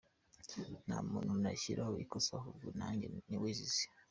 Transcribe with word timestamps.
Nta 0.85 0.97
muntu 1.11 1.31
nashyiraho 1.43 1.93
ikosa, 2.03 2.31
ahubwo 2.39 2.67
ninjye 2.77 3.07
wizize. 3.43 3.83